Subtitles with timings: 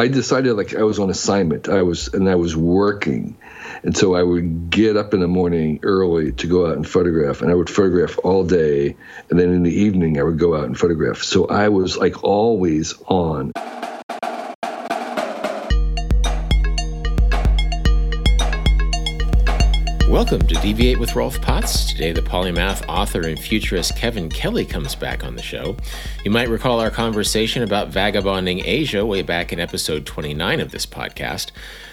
[0.00, 1.68] I decided like I was on assignment.
[1.68, 3.36] I was and I was working,
[3.82, 7.42] and so I would get up in the morning early to go out and photograph,
[7.42, 8.96] and I would photograph all day,
[9.28, 11.24] and then in the evening I would go out and photograph.
[11.24, 13.52] So I was like always on.
[20.08, 21.84] Welcome to Deviate with Rolf Potts.
[21.84, 25.76] Today, the polymath author and futurist Kevin Kelly comes back on the show.
[26.24, 30.86] You might recall our conversation about vagabonding Asia way back in episode 29 of this
[30.86, 31.50] podcast.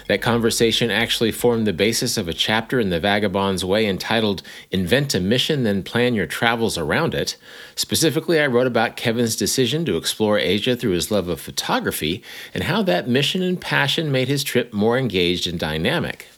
[0.08, 5.14] That conversation actually formed the basis of a chapter in The Vagabond's Way entitled Invent
[5.14, 7.36] a Mission, Then Plan Your Travels Around It.
[7.74, 12.22] Specifically, I wrote about Kevin's decision to explore Asia through his love of photography
[12.54, 16.28] and how that mission and passion made his trip more engaged and dynamic.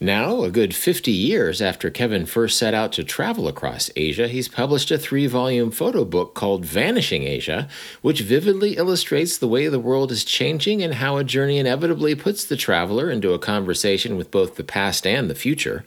[0.00, 4.46] Now, a good 50 years after Kevin first set out to travel across Asia, he's
[4.46, 7.68] published a three volume photo book called Vanishing Asia,
[8.00, 12.44] which vividly illustrates the way the world is changing and how a journey inevitably puts
[12.44, 15.84] the traveler into a conversation with both the past and the future.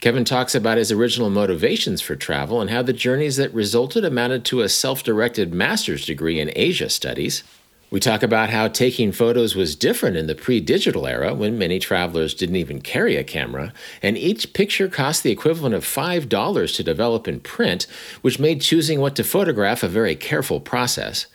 [0.00, 4.44] Kevin talks about his original motivations for travel and how the journeys that resulted amounted
[4.44, 7.42] to a self directed master's degree in Asia studies.
[7.90, 11.78] We talk about how taking photos was different in the pre digital era when many
[11.78, 13.72] travelers didn't even carry a camera,
[14.02, 17.86] and each picture cost the equivalent of $5 to develop and print,
[18.20, 21.26] which made choosing what to photograph a very careful process.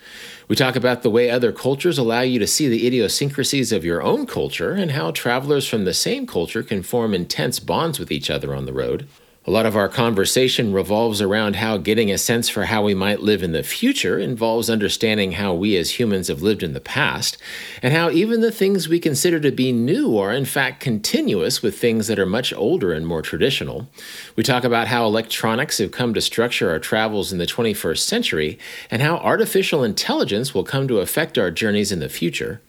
[0.46, 4.00] We talk about the way other cultures allow you to see the idiosyncrasies of your
[4.00, 8.30] own culture and how travelers from the same culture can form intense bonds with each
[8.30, 9.08] other on the road.
[9.46, 13.20] A lot of our conversation revolves around how getting a sense for how we might
[13.20, 17.36] live in the future involves understanding how we as humans have lived in the past,
[17.82, 21.78] and how even the things we consider to be new are in fact continuous with
[21.78, 23.86] things that are much older and more traditional.
[24.34, 28.58] We talk about how electronics have come to structure our travels in the 21st century,
[28.90, 32.62] and how artificial intelligence will come to affect our journeys in the future.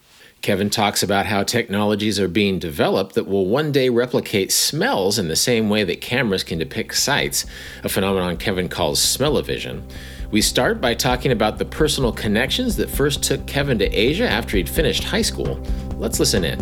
[0.46, 5.26] Kevin talks about how technologies are being developed that will one day replicate smells in
[5.26, 7.46] the same way that cameras can depict sights,
[7.82, 9.84] a phenomenon Kevin calls smell-o-vision.
[10.30, 14.56] We start by talking about the personal connections that first took Kevin to Asia after
[14.56, 15.60] he'd finished high school.
[15.96, 16.60] Let's listen in.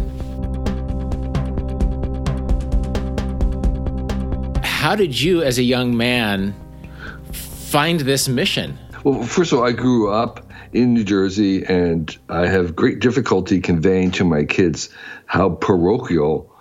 [4.64, 6.54] How did you, as a young man,
[7.32, 8.78] find this mission?
[9.04, 10.44] Well, first of all, I grew up
[10.74, 14.90] in New Jersey, and I have great difficulty conveying to my kids
[15.24, 16.52] how parochial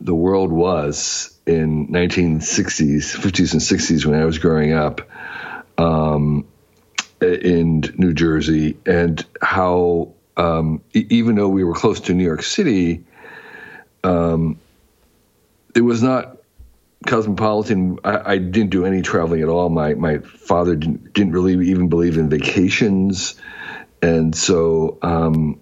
[0.00, 5.08] the world was in 1960s, 50s, and 60s when I was growing up
[5.78, 6.46] um,
[7.20, 13.04] in New Jersey, and how um, even though we were close to New York City,
[14.02, 14.58] um,
[15.76, 16.38] it was not
[17.06, 17.98] cosmopolitan.
[18.04, 19.68] I, I, didn't do any traveling at all.
[19.68, 23.34] My my father didn't, didn't really even believe in vacations,
[24.02, 25.60] and so um,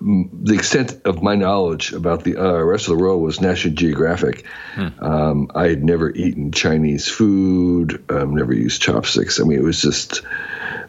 [0.00, 4.46] the extent of my knowledge about the uh, rest of the world was National Geographic.
[4.74, 4.88] Hmm.
[5.04, 9.40] Um, I had never eaten Chinese food, um, never used chopsticks.
[9.40, 10.22] I mean, it was just.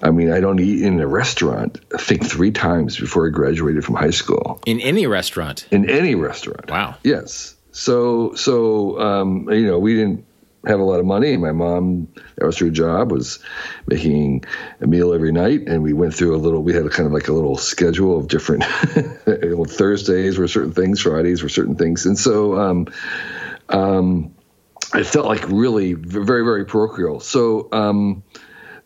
[0.03, 1.79] I mean, I don't eat in a restaurant.
[1.93, 4.59] I think three times before I graduated from high school.
[4.65, 5.67] In any restaurant.
[5.69, 6.71] In any restaurant.
[6.71, 6.95] Wow.
[7.03, 7.55] Yes.
[7.71, 10.25] So so um, you know we didn't
[10.65, 11.35] have a lot of money.
[11.37, 13.39] My mom, that was her job, was
[13.87, 14.43] making
[14.79, 16.61] a meal every night, and we went through a little.
[16.61, 18.63] We had a kind of like a little schedule of different.
[19.69, 22.87] Thursdays were certain things, Fridays were certain things, and so um,
[23.69, 24.35] um,
[24.93, 27.19] I felt like really very very parochial.
[27.19, 28.23] So um,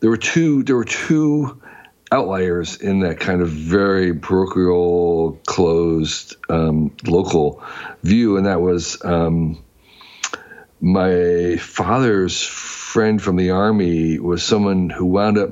[0.00, 0.62] there were two.
[0.62, 1.60] There were two
[2.12, 7.62] outliers in that kind of very parochial, closed, um, local
[8.02, 9.62] view, and that was um,
[10.80, 15.50] my father's friend from the army was someone who wound up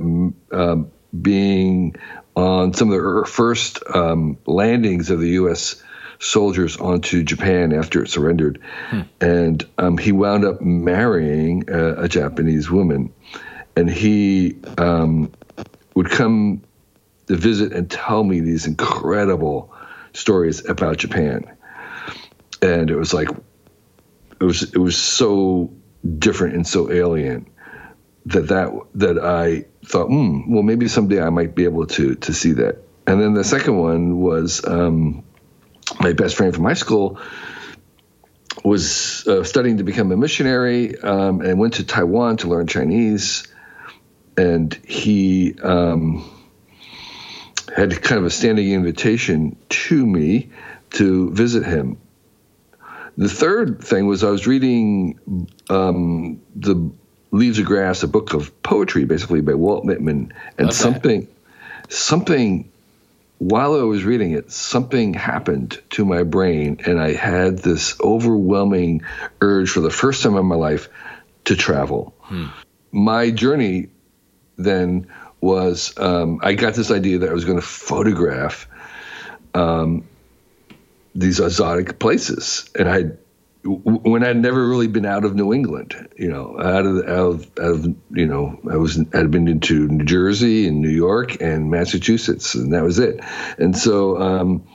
[0.53, 0.83] uh,
[1.21, 1.97] being
[2.37, 5.83] on some of the first um, landings of the U.S.
[6.19, 8.61] soldiers onto Japan after it surrendered,
[8.91, 9.03] hmm.
[9.21, 13.13] and um, he wound up marrying a, a Japanese woman,
[13.77, 15.33] and he um,
[16.05, 16.63] would come
[17.27, 19.73] to visit and tell me these incredible
[20.13, 21.57] stories about Japan.
[22.61, 23.29] And it was like
[24.41, 25.73] it was it was so
[26.19, 27.51] different and so alien
[28.27, 32.33] that that that I thought, hmm, well, maybe someday I might be able to to
[32.35, 32.83] see that.
[33.07, 35.25] And then the second one was um,
[36.01, 37.19] my best friend from high school
[38.65, 43.47] was uh, studying to become a missionary um, and went to Taiwan to learn Chinese.
[44.37, 46.29] And he um,
[47.75, 50.51] had kind of a standing invitation to me
[50.91, 51.99] to visit him.
[53.17, 56.91] The third thing was I was reading um, the
[57.31, 60.75] Leaves of Grass, a book of poetry, basically by Walt Whitman, and okay.
[60.77, 61.29] something,
[61.89, 62.71] something
[63.39, 69.03] while I was reading it, something happened to my brain, and I had this overwhelming
[69.41, 70.89] urge for the first time in my life
[71.47, 72.15] to travel.
[72.21, 72.47] Hmm.
[72.93, 73.89] My journey
[74.57, 75.07] then
[75.41, 78.67] was um, I got this idea that I was going to photograph
[79.55, 80.07] um,
[81.15, 83.05] these exotic places, and I
[83.65, 87.51] when I'd never really been out of New England, you know, out of, out of,
[87.59, 91.71] out of, you know, I was, I'd been into New Jersey and New York and
[91.71, 93.21] Massachusetts, and that was it.
[93.57, 94.67] And so, um,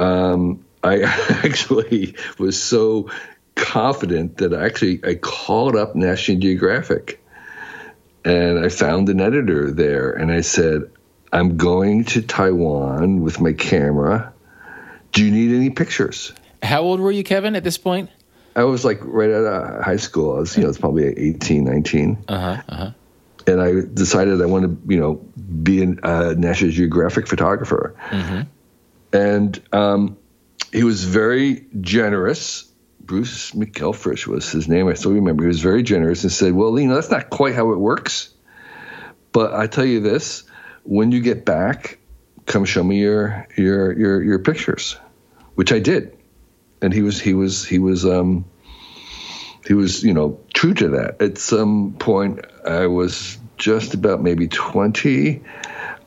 [0.00, 1.02] um, I
[1.44, 3.10] actually was so
[3.54, 7.23] confident that I actually I called up National Geographic,
[8.24, 10.90] and I found an editor there, and I said,
[11.32, 14.32] "I'm going to Taiwan with my camera.
[15.12, 16.32] Do you need any pictures?"
[16.62, 18.10] How old were you, Kevin, at this point?
[18.56, 20.36] I was like right out of high school.
[20.36, 22.24] I was, you know, it's probably 18, 19.
[22.28, 22.62] Uh huh.
[22.68, 22.90] Uh huh.
[23.46, 25.14] And I decided I wanted to, you know,
[25.62, 27.94] be a uh, National Geographic photographer.
[28.08, 28.40] Mm-hmm.
[29.12, 30.16] And um,
[30.72, 32.64] he was very generous.
[33.04, 34.88] Bruce McElfresh was his name.
[34.88, 35.44] I still remember.
[35.44, 38.30] He was very generous and said, "Well, you know, that's not quite how it works,
[39.32, 40.44] but I tell you this:
[40.84, 41.98] when you get back,
[42.46, 44.96] come show me your your your your pictures,"
[45.54, 46.16] which I did
[46.84, 48.44] and he was he was he was um,
[49.66, 51.22] he was you know true to that.
[51.22, 55.42] At some point, I was just about maybe twenty.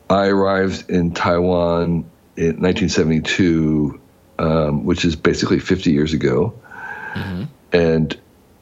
[0.10, 4.00] I arrived in Taiwan in 1972,
[4.38, 6.58] um, which is basically 50 years ago,
[7.18, 7.44] mm-hmm.
[7.72, 8.18] and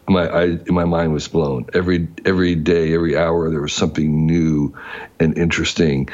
[0.08, 1.68] my I, my mind was blown.
[1.74, 4.78] Every every day, every hour, there was something new
[5.20, 6.10] and interesting,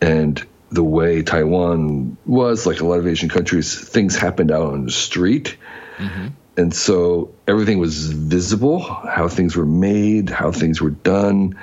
[0.00, 4.84] and the way Taiwan was, like a lot of Asian countries, things happened out on
[4.84, 5.56] the street.
[5.98, 6.28] Mm-hmm.
[6.56, 11.58] And so everything was visible, how things were made, how things were done.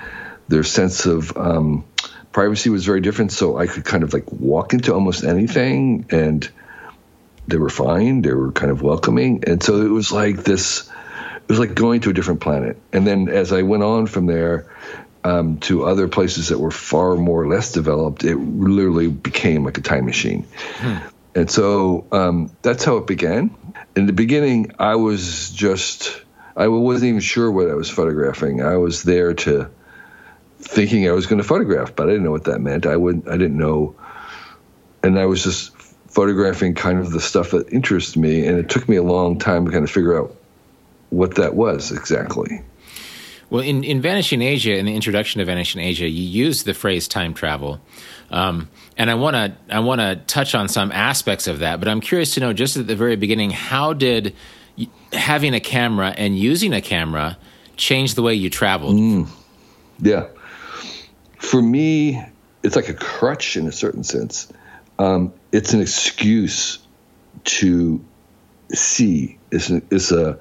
[0.48, 1.86] Their sense of um,
[2.31, 3.31] privacy was very different.
[3.31, 6.50] So I could kind of like walk into almost anything and
[7.51, 8.21] they were fine.
[8.21, 9.44] They were kind of welcoming.
[9.45, 10.89] And so it was like this,
[11.36, 12.77] it was like going to a different planet.
[12.92, 14.68] And then as I went on from there,
[15.24, 19.81] um, to other places that were far more less developed, it literally became like a
[19.81, 20.48] time machine.
[20.77, 20.98] Hmm.
[21.36, 23.56] And so um, that's how it began.
[23.95, 26.21] In the beginning, I was just,
[26.56, 28.63] I wasn't even sure what I was photographing.
[28.63, 29.69] I was there to
[30.59, 32.86] thinking I was going to photograph, but I didn't know what that meant.
[32.86, 33.95] I wouldn't, I didn't know.
[35.04, 35.70] And I was just
[36.11, 38.45] photographing kind of the stuff that interests me.
[38.45, 40.35] And it took me a long time to kind of figure out
[41.09, 42.61] what that was exactly.
[43.49, 47.07] Well, in, in Vanishing Asia, in the introduction to Vanishing Asia, you use the phrase
[47.07, 47.81] time travel.
[48.29, 51.89] Um, and I want to I want to touch on some aspects of that, but
[51.89, 54.33] I'm curious to know just at the very beginning, how did
[55.11, 57.37] having a camera and using a camera
[57.75, 58.95] change the way you traveled?
[58.95, 59.27] Mm,
[59.99, 60.27] yeah,
[61.39, 62.23] for me,
[62.63, 64.51] it's like a crutch in a certain sense.
[64.97, 66.80] Um, it's an excuse
[67.44, 68.03] to
[68.74, 69.38] see.
[69.51, 70.38] It's an, it's a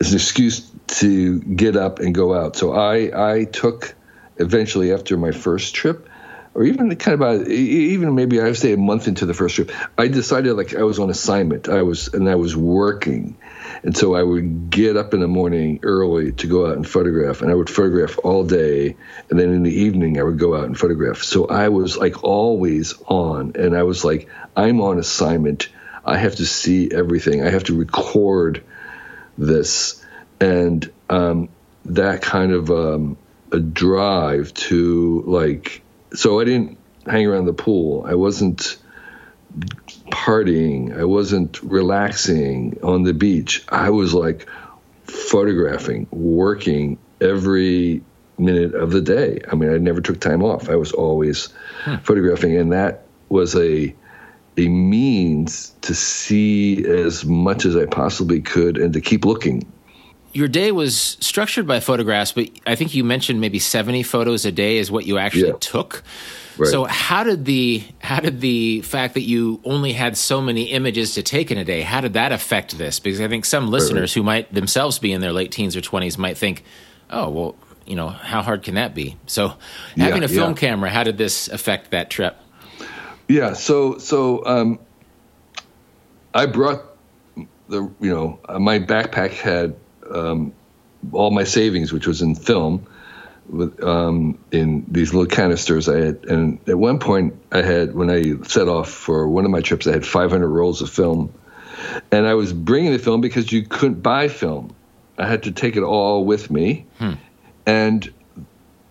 [0.00, 2.56] it's an excuse to get up and go out.
[2.56, 3.94] So I I took
[4.36, 6.08] eventually after my first trip,
[6.54, 9.56] or even kind of about even maybe I would say a month into the first
[9.56, 11.68] trip, I decided like I was on assignment.
[11.68, 13.36] I was and I was working,
[13.82, 17.42] and so I would get up in the morning early to go out and photograph,
[17.42, 18.96] and I would photograph all day,
[19.30, 21.22] and then in the evening I would go out and photograph.
[21.22, 25.68] So I was like always on, and I was like I'm on assignment.
[26.04, 27.42] I have to see everything.
[27.42, 28.64] I have to record
[29.36, 30.04] this
[30.40, 31.48] and um,
[31.84, 33.16] that kind of um,
[33.52, 35.82] a drive to like
[36.12, 38.76] so i didn't hang around the pool i wasn't
[40.10, 44.48] partying i wasn't relaxing on the beach i was like
[45.04, 48.02] photographing working every
[48.38, 51.48] minute of the day i mean i never took time off i was always
[51.84, 51.96] hmm.
[51.96, 53.94] photographing and that was a
[54.58, 59.64] a means to see as much as I possibly could and to keep looking.
[60.32, 64.52] Your day was structured by photographs, but I think you mentioned maybe 70 photos a
[64.52, 65.56] day is what you actually yeah.
[65.60, 66.02] took.
[66.58, 66.68] Right.
[66.68, 71.14] So how did the how did the fact that you only had so many images
[71.14, 72.98] to take in a day, how did that affect this?
[72.98, 74.20] Because I think some listeners right.
[74.20, 76.64] who might themselves be in their late teens or 20s might think,
[77.10, 79.54] "Oh, well, you know, how hard can that be?" So
[79.96, 80.56] having yeah, a film yeah.
[80.56, 82.36] camera, how did this affect that trip?
[83.28, 83.52] Yeah.
[83.52, 84.80] So so um,
[86.34, 86.82] I brought
[87.68, 89.76] the you know my backpack had
[90.10, 90.52] um,
[91.12, 92.86] all my savings, which was in film,
[93.48, 95.88] with um, in these little canisters.
[95.88, 99.50] I had, and at one point I had when I set off for one of
[99.50, 101.32] my trips, I had 500 rolls of film,
[102.12, 104.74] and I was bringing the film because you couldn't buy film.
[105.18, 107.12] I had to take it all with me, hmm.
[107.66, 108.12] and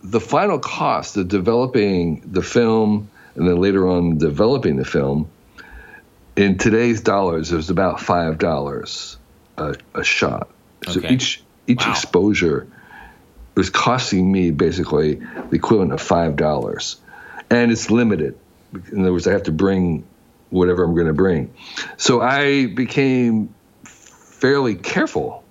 [0.03, 5.29] the final cost of developing the film and then later on developing the film,
[6.35, 9.17] in today's dollars, it was about five dollars
[9.57, 10.49] a, a shot.
[10.85, 11.13] So Okay.
[11.13, 11.91] each each Wow.
[11.91, 12.67] exposure
[13.57, 16.97] was costing me basically the equivalent of five dollars,
[17.49, 18.37] and it's limited.
[18.91, 20.05] In other words, I have to bring
[20.49, 21.53] whatever I'm going to bring.
[21.97, 25.43] So I became fairly careful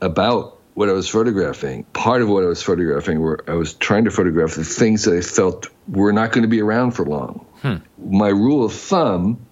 [0.00, 1.84] about what I was photographing.
[1.92, 5.16] Part of what I was photographing were I was trying to photograph the things that
[5.16, 7.46] I felt were not going to be around for long.
[7.62, 7.76] Hmm.
[7.98, 9.46] My rule of thumb,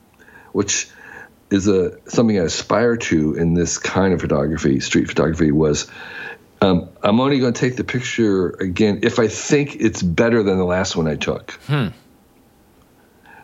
[0.52, 0.88] which
[1.50, 5.90] is a something I aspire to in this kind of photography, street photography, was
[6.62, 10.58] um, I'm only going to take the picture again if I think it's better than
[10.58, 11.58] the last one I took.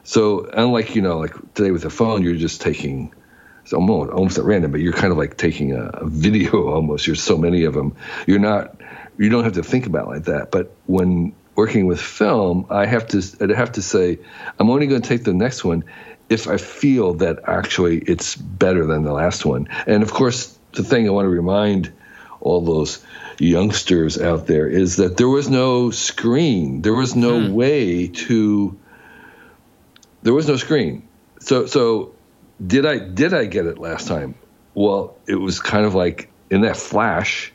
[0.05, 3.13] So unlike you know, like today with the phone, you're just taking
[3.65, 7.07] it's almost almost at random, but you're kind of like taking a, a video almost.
[7.07, 7.97] There's so many of them.
[8.27, 8.81] You're not
[9.19, 10.51] you don't have to think about it like that.
[10.53, 14.21] But when working with film, I have to I have to say
[14.61, 15.85] I'm only going to take the next one
[16.29, 19.69] if I feel that actually it's better than the last one.
[19.87, 21.93] And of course, the thing I want to remind
[22.41, 23.05] all those
[23.39, 26.83] youngsters out there is that there was no screen.
[26.83, 27.53] There was no hmm.
[27.53, 28.79] way to
[30.23, 31.09] there was no screen.
[31.41, 32.15] So so
[32.65, 34.35] did I did I get it last time?
[34.75, 37.53] Well, it was kind of like in that flash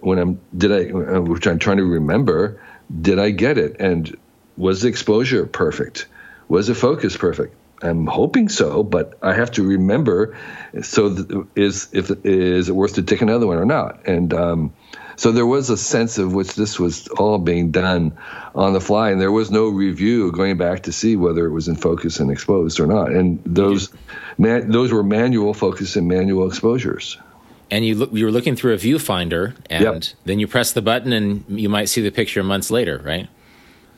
[0.00, 2.60] when I'm did I which I'm trying to remember,
[3.00, 4.16] did I get it and
[4.56, 6.06] was the exposure perfect?
[6.48, 7.54] Was the focus perfect?
[7.82, 10.36] I'm hoping so, but I have to remember.
[10.82, 14.06] So th- is if is it worth to take another one or not?
[14.06, 14.74] And um,
[15.16, 18.16] so there was a sense of which this was all being done
[18.54, 21.68] on the fly, and there was no review going back to see whether it was
[21.68, 23.10] in focus and exposed or not.
[23.10, 23.90] And those
[24.38, 27.18] man, those were manual focus and manual exposures.
[27.70, 30.04] And you look, you were looking through a viewfinder, and Yep.
[30.24, 33.28] then you press the button, and you might see the picture months later, right?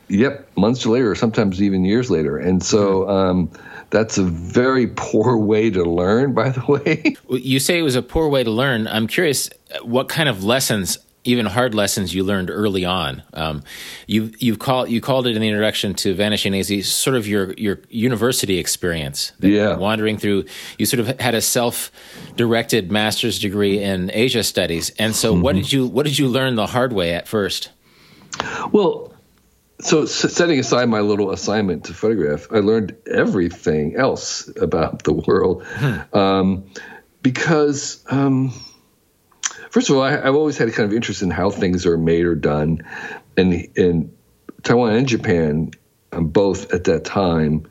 [0.08, 2.38] Yep, months later, or sometimes even years later.
[2.38, 3.50] And so um,
[3.90, 7.16] that's a very poor way to learn, by the way.
[7.30, 8.86] You say it was a poor way to learn.
[8.86, 9.48] I'm curious
[9.82, 13.22] what kind of lessons, even hard lessons, you learned early on.
[13.34, 13.62] Um,
[14.06, 17.52] you you call you called it in the introduction to Vanishing Asia, sort of your
[17.54, 19.32] your university experience.
[19.40, 19.76] Yeah.
[19.76, 20.44] wandering through.
[20.78, 21.90] You sort of had a self
[22.36, 25.62] directed master's degree in Asia studies, and so what Mm-hmm.
[25.62, 27.70] did you what did you learn the hard way at first?
[28.72, 29.07] Well,
[29.80, 35.64] so setting aside my little assignment to photograph, I learned everything else about the world.
[36.12, 36.70] Um,
[37.22, 38.52] because, um,
[39.70, 41.96] first of all, I, I've always had a kind of interest in how things are
[41.96, 42.82] made or done.
[43.36, 44.12] And in
[44.62, 45.70] Taiwan and Japan,
[46.12, 47.68] um, both at that time,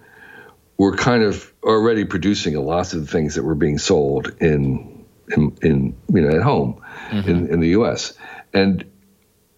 [0.78, 5.06] were kind of already producing a lot of the things that were being sold in,
[5.36, 6.82] in, in you know, at home
[7.28, 8.14] in, in the U.S.
[8.54, 8.86] And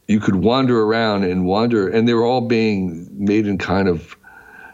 [0.09, 4.17] you could wander around and wander, and they were all being made in kind of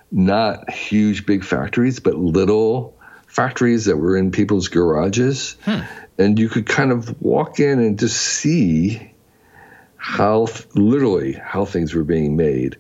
[0.10, 5.58] not huge big factories, but little factories that were in people's garages.
[6.18, 9.12] And you could kind of walk in and just see
[9.98, 12.78] how literally how things were being made.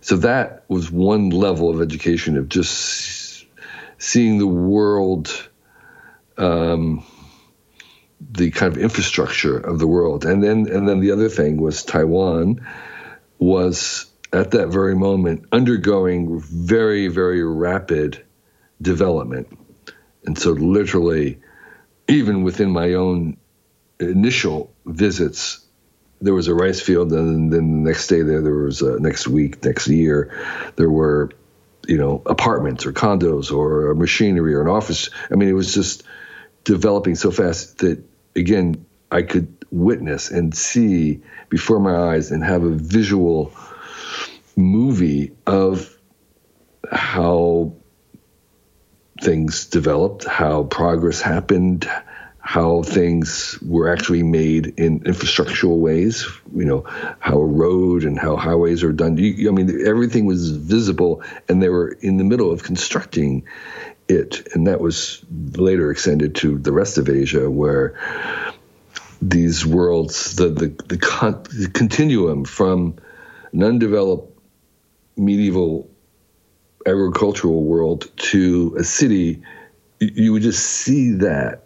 [0.00, 3.44] So that was one level of education of just
[3.98, 5.50] seeing the world
[6.38, 7.04] um,
[8.20, 10.24] the kind of infrastructure of the world.
[10.24, 12.66] And then and then the other thing was Taiwan
[13.38, 18.24] was at that very moment undergoing very very rapid
[18.82, 19.56] development.
[20.24, 21.40] And so literally
[22.08, 23.36] even within my own
[24.00, 25.64] initial visits
[26.20, 29.28] there was a rice field and then the next day there there was a next
[29.28, 30.32] week next year
[30.76, 31.30] there were
[31.86, 36.02] you know apartments or condos or machinery or an office i mean it was just
[36.64, 38.02] developing so fast that
[38.38, 43.52] again I could witness and see before my eyes and have a visual
[44.56, 45.96] movie of
[46.90, 47.74] how
[49.20, 51.88] things developed, how progress happened,
[52.38, 56.84] how things were actually made in infrastructural ways, you know,
[57.18, 59.16] how a road and how highways are done.
[59.18, 63.44] You, I mean, everything was visible and they were in the middle of constructing
[64.08, 64.48] it.
[64.54, 67.98] And that was later extended to the rest of Asia where
[69.20, 72.96] these worlds, the, the, the, con- the continuum from
[73.52, 74.38] an undeveloped
[75.16, 75.90] medieval
[76.86, 79.42] agricultural world to a city,
[79.98, 81.64] you, would just see that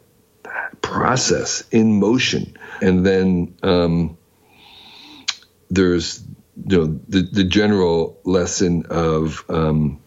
[0.80, 2.56] process in motion.
[2.80, 4.16] And then um,
[5.70, 6.24] there's
[6.66, 10.01] you know the, the general lesson of um,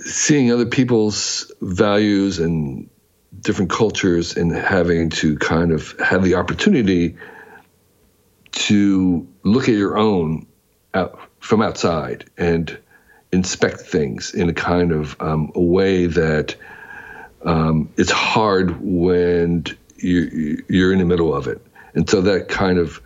[0.00, 2.88] seeing other people's values and
[3.40, 7.16] different cultures and having to kind of have the opportunity
[8.52, 10.46] to look at your own
[10.92, 12.78] out from outside and
[13.32, 16.56] inspect things in a kind of um, a way that
[17.44, 19.64] um, it's hard when
[19.96, 21.64] you, you're in the middle of it.
[21.94, 23.00] And so that kind of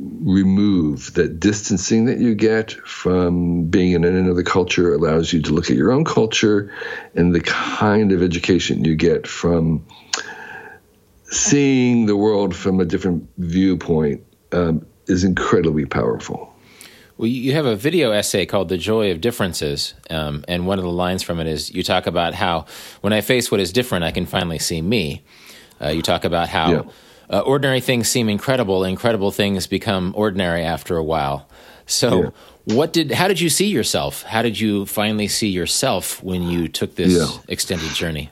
[0.00, 5.70] remove that distancing that you get from being in another culture allows you to look
[5.70, 6.72] at your own culture
[7.14, 9.84] and the kind of education you get from
[11.24, 16.50] seeing the world from a different viewpoint um, is incredibly powerful.
[17.18, 19.92] Well, you have a video essay called The Joy of Differences.
[20.08, 22.64] Um, and one of the lines from it is you talk about how
[23.02, 25.22] when I face what is different, I can finally see me.
[25.78, 26.82] Uh, you talk about how yeah.
[27.30, 31.48] Uh, ordinary things seem incredible, incredible things become ordinary after a while.
[31.86, 32.22] So,
[32.66, 32.74] yeah.
[32.76, 33.12] what did?
[33.12, 34.22] How did you see yourself?
[34.22, 37.28] How did you finally see yourself when you took this yeah.
[37.48, 38.30] extended journey?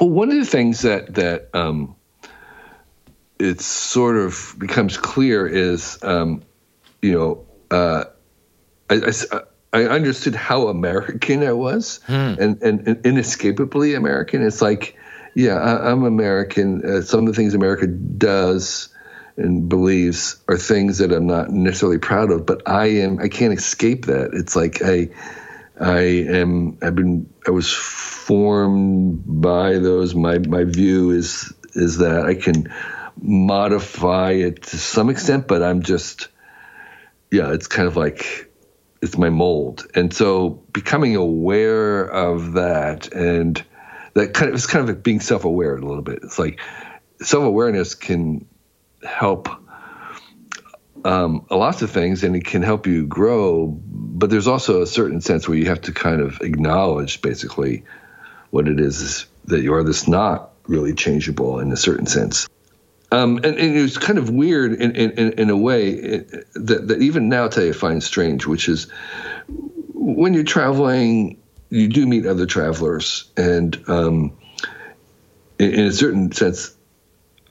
[0.00, 1.94] Well, one of the things that that um,
[3.38, 6.42] it sort of becomes clear is, um,
[7.02, 8.04] you know, uh,
[8.90, 9.40] I, I,
[9.72, 12.12] I, understood how American I was, hmm.
[12.12, 14.44] and, and, and, inescapably American.
[14.46, 14.96] It's like,
[15.34, 16.82] yeah, I, am American.
[16.84, 18.88] Uh, some of the things America does
[19.36, 23.18] and believes are things that I'm not necessarily proud of, but I am.
[23.18, 24.30] I can't escape that.
[24.32, 25.10] It's like I,
[25.80, 26.78] I am.
[26.82, 27.32] I've been.
[27.46, 30.14] I was formed by those.
[30.14, 32.72] My my view is is that I can
[33.20, 36.28] modify it to some extent, but I'm just
[37.30, 38.50] yeah, it's kind of like
[39.02, 39.86] it's my mold.
[39.94, 43.62] And so becoming aware of that and
[44.14, 46.20] that kind of it's kind of like being self-aware a little bit.
[46.22, 46.60] It's like
[47.20, 48.46] self-awareness can
[49.02, 49.48] help
[51.04, 55.20] um, lots of things and it can help you grow, but there's also a certain
[55.20, 57.84] sense where you have to kind of acknowledge basically
[58.50, 62.48] what it is that you are that's not really changeable in a certain sense.
[63.12, 66.18] Um, and, and, it was kind of weird in, in, in a way
[66.54, 68.88] that, that even now today I find strange, which is
[69.92, 71.40] when you're traveling,
[71.74, 73.30] you do meet other travelers.
[73.36, 74.36] And um,
[75.58, 76.74] in, in, a certain sense,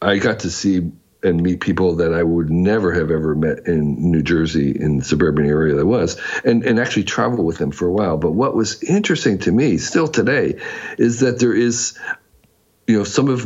[0.02, 0.92] I got to see
[1.24, 5.04] and meet people that I would never have ever met in New Jersey, in the
[5.04, 8.18] suburban area that was, and, and actually travel with them for a while.
[8.18, 10.60] But what was interesting to me still today
[10.98, 11.98] is that there is,
[12.88, 13.46] you know, some of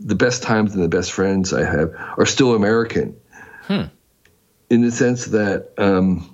[0.00, 3.16] the best times and the best friends I have are still American.
[3.62, 3.84] Hmm.
[4.70, 6.33] In the sense that um,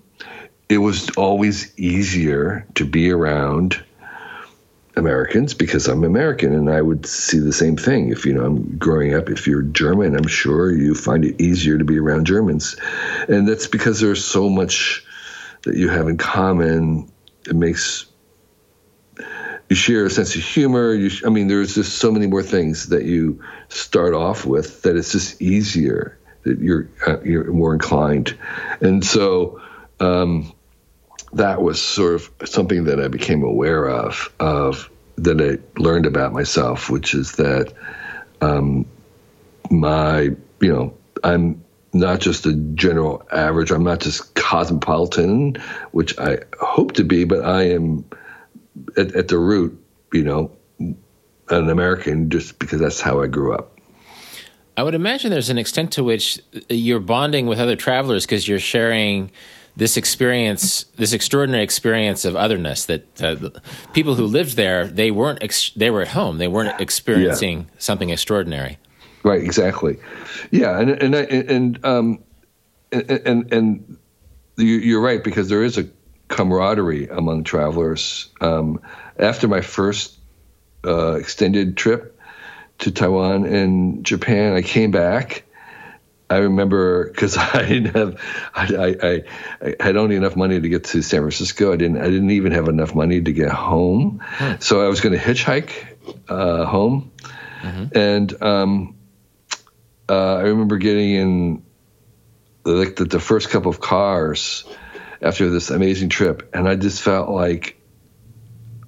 [0.70, 3.82] it was always easier to be around
[4.94, 8.10] Americans because I'm American and I would see the same thing.
[8.10, 11.76] If you know I'm growing up, if you're German, I'm sure you find it easier
[11.76, 12.76] to be around Germans.
[13.28, 15.04] And that's because there's so much
[15.62, 17.10] that you have in common.
[17.48, 18.06] It makes
[19.68, 20.94] you share a sense of humor.
[20.94, 24.96] You, I mean, there's just so many more things that you start off with that
[24.96, 28.38] it's just easier that you're uh, you're more inclined,
[28.80, 29.60] and so
[30.00, 30.52] um,
[31.32, 36.32] that was sort of something that I became aware of of that I learned about
[36.32, 37.72] myself, which is that
[38.40, 38.86] um,
[39.70, 41.62] my you know I'm
[41.92, 43.70] not just a general average.
[43.70, 45.56] I'm not just cosmopolitan,
[45.92, 48.04] which I hope to be, but I am
[48.96, 53.76] at, at the root, you know, an American just because that's how I grew up.
[54.76, 58.60] I would imagine there's an extent to which you're bonding with other travelers because you're
[58.60, 59.30] sharing
[59.76, 62.86] this experience, this extraordinary experience of otherness.
[62.86, 63.50] That uh,
[63.92, 66.38] people who lived there, they weren't ex- they were at home.
[66.38, 67.74] They weren't experiencing yeah.
[67.78, 68.78] something extraordinary.
[69.22, 69.42] Right.
[69.42, 69.98] Exactly.
[70.50, 70.78] Yeah.
[70.78, 72.24] And and and um,
[72.92, 73.98] and and, and
[74.56, 75.88] you're right because there is a
[76.28, 78.28] camaraderie among travelers.
[78.40, 78.80] Um,
[79.18, 80.18] after my first
[80.84, 82.18] uh, extended trip
[82.78, 85.44] to Taiwan and Japan, I came back.
[86.30, 88.20] I remember because I didn't have,
[88.54, 89.22] I, I,
[89.66, 91.72] I, had only enough money to get to San Francisco.
[91.72, 94.22] I didn't, I didn't even have enough money to get home.
[94.60, 95.72] So I was going to hitchhike
[96.28, 97.10] uh, home,
[97.60, 97.98] mm-hmm.
[97.98, 98.96] and um,
[100.08, 101.62] uh, I remember getting in
[102.64, 104.64] like the, the first couple of cars
[105.20, 107.80] after this amazing trip, and I just felt like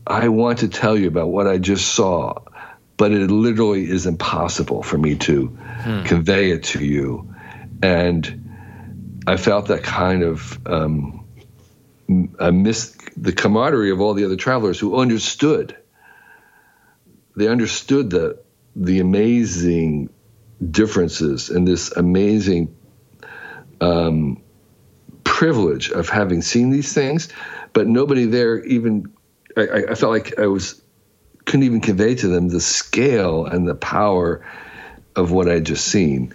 [0.07, 2.35] I want to tell you about what I just saw,
[2.97, 6.03] but it literally is impossible for me to hmm.
[6.05, 7.32] convey it to you.
[7.83, 11.27] And I felt that kind of um,
[12.39, 15.77] I missed the camaraderie of all the other travelers who understood.
[17.37, 18.39] They understood the
[18.75, 20.09] the amazing
[20.71, 22.75] differences and this amazing
[23.81, 24.43] um,
[25.25, 27.29] privilege of having seen these things,
[27.73, 29.13] but nobody there even.
[29.57, 30.83] I, I felt like I was
[31.45, 34.47] couldn't even convey to them the scale and the power
[35.15, 36.35] of what I'd just seen,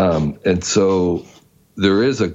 [0.00, 1.26] um, and so
[1.76, 2.34] there is a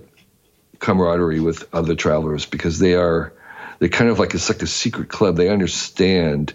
[0.79, 3.33] camaraderie with other travelers because they are
[3.79, 5.35] they kind of like it's like a secret club.
[5.35, 6.53] They understand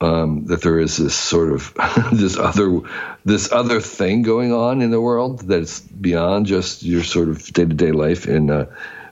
[0.00, 1.74] um, that there is this sort of
[2.12, 2.80] this other
[3.24, 7.66] this other thing going on in the world that's beyond just your sort of day
[7.66, 8.68] to day life in a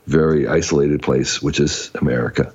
[0.06, 2.52] very isolated place, which is America.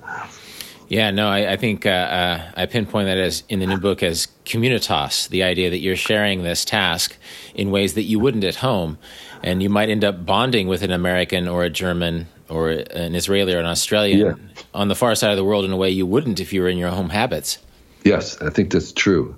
[0.90, 4.02] Yeah, no, I, I think uh, uh, I pinpoint that as in the new book
[4.02, 7.16] as communitas, the idea that you're sharing this task
[7.54, 8.98] in ways that you wouldn't at home,
[9.44, 13.54] and you might end up bonding with an American or a German or an Israeli
[13.54, 14.34] or an Australian yeah.
[14.74, 16.68] on the far side of the world in a way you wouldn't if you were
[16.68, 17.60] in your home habits.
[18.04, 19.36] Yes, I think that's true.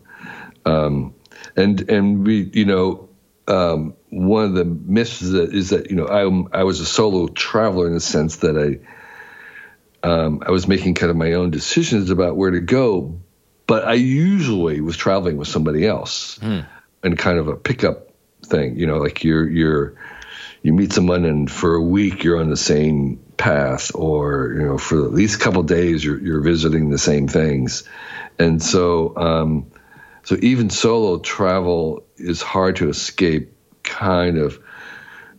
[0.66, 1.14] Um,
[1.58, 3.10] and and we, you know,
[3.50, 6.06] um, one of the myths is that, is that you know
[6.54, 8.80] I I was a solo traveler in the sense that I
[10.04, 13.20] um, I was making kind of my own decisions about where to go,
[13.68, 16.62] but I usually was traveling with somebody else, hmm.
[17.04, 18.12] and kind of a pickup
[18.46, 18.78] thing.
[18.78, 19.96] You know, like you're you're
[20.64, 24.78] you meet someone and for a week you're on the same path, or you know
[24.78, 27.84] for at least a couple days you're you're visiting the same things,
[28.40, 29.72] and so um,
[30.24, 33.54] so even solo travel is hard to escape.
[33.84, 34.60] Kind of,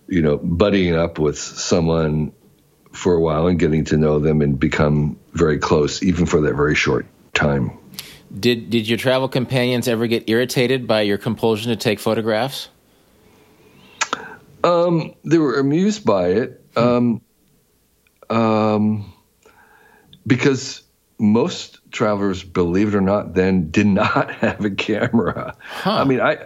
[0.08, 2.32] you know, buddying up with someone
[2.92, 6.54] for a while and getting to know them and become very close, even for that
[6.54, 7.76] very short time.
[8.38, 12.68] Did did your travel companions ever get irritated by your compulsion to take photographs?
[14.64, 16.64] Um, they were amused by it.
[16.76, 17.20] Um,
[18.30, 19.12] um,
[20.26, 20.82] because
[21.18, 25.56] most travelers, believe it or not, then did not have a camera.
[25.60, 25.92] Huh.
[25.92, 26.38] I mean, I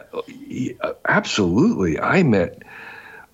[1.07, 2.01] absolutely.
[2.01, 2.63] I met.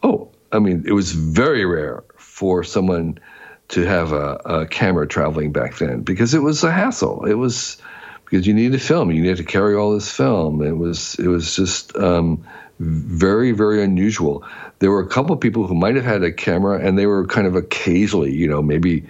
[0.03, 2.05] Oh, I mean, it was very rare
[2.43, 3.21] for someone
[3.69, 7.25] to have a, a camera traveling back then because it was a hassle.
[7.25, 7.77] It was
[8.25, 9.13] because you needed to film.
[9.13, 10.61] You needed to carry all this film.
[10.61, 12.45] It was it was just um,
[12.81, 14.45] very very unusual.
[14.81, 17.29] There were a couple of people who might have had a camera, and they were
[17.29, 19.07] kind of occasionally, you know, maybe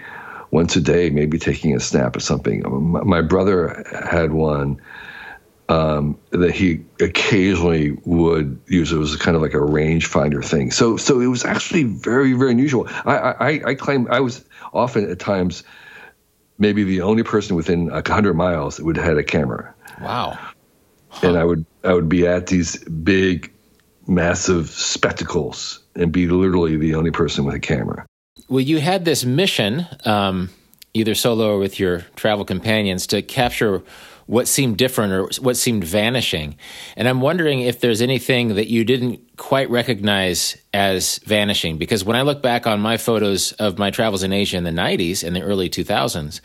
[0.51, 2.63] once a day, maybe taking a snap of something.
[3.07, 4.79] My brother had one
[5.69, 8.93] um, that he occasionally would use.
[8.93, 10.71] It was kind of like a rangefinder thing.
[10.71, 12.89] So, so it was actually very, very unusual.
[13.05, 15.65] I, I, I claim I was often at times
[16.59, 19.75] maybe the only person within a hundred miles that would have had a camera.
[20.01, 20.39] Wow.
[21.09, 21.29] Huh.
[21.29, 23.53] And I would I would be at these big,
[24.07, 28.07] massive spectacles and be literally the only person with a camera.
[28.49, 30.51] Well, you had this mission, um,
[30.95, 33.83] either solo or with your travel companions, to capture
[34.33, 36.57] what seemed different or what seemed vanishing.
[36.97, 41.77] And I'm wondering if there's anything that you didn't quite recognize as vanishing.
[41.77, 44.71] Because when I look back on my photos of my travels in Asia in the
[44.71, 46.41] 90s and the early 2000s,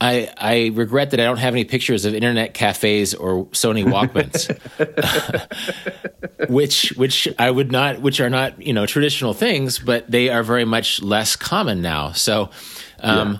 [0.00, 4.46] I, I regret that I don't have any pictures of internet cafes or Sony Walkmans,
[6.48, 10.44] which which I would not, which are not you know traditional things, but they are
[10.44, 12.12] very much less common now.
[12.12, 12.50] So,
[13.00, 13.38] um, yeah.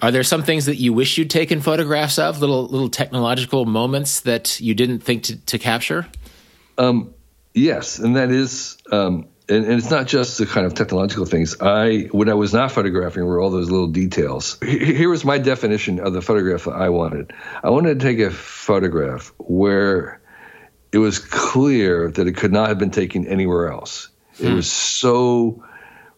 [0.00, 4.20] Are there some things that you wish you'd taken photographs of, little little technological moments
[4.20, 6.06] that you didn't think to, to capture?
[6.76, 7.14] Um,
[7.54, 11.56] yes, and that is um, and, and, it's not just the kind of technological things.
[11.60, 14.58] I, when I was not photographing, were all those little details.
[14.62, 17.32] Here was my definition of the photograph that I wanted.
[17.62, 20.20] I wanted to take a photograph where
[20.92, 24.08] it was clear that it could not have been taken anywhere else.
[24.36, 24.48] Hmm.
[24.48, 25.64] It was so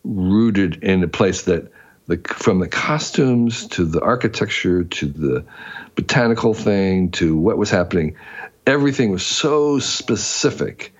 [0.02, 1.70] rooted in a place that
[2.10, 5.44] the from the costumes to the architecture to the
[5.94, 8.16] botanical thing to what was happening,
[8.66, 10.92] everything was so specific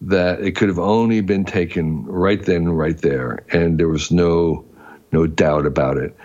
[0.00, 4.64] that it could have only been taken right then, right there, and there was no
[5.12, 6.16] no doubt about it.